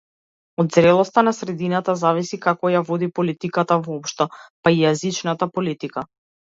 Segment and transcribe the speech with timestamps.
[0.61, 4.29] Од зрелоста на средината зависи како ја води политиката воопшто,
[4.63, 6.11] па и јазичната политика.